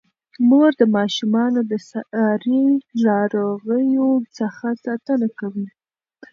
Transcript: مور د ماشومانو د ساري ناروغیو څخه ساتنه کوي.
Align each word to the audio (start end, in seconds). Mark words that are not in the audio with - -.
مور 0.47 0.71
د 0.79 0.81
ماشومانو 0.97 1.59
د 1.71 1.73
ساري 1.89 2.63
ناروغیو 3.05 4.09
څخه 4.37 4.67
ساتنه 4.85 5.27
کوي. 5.39 5.67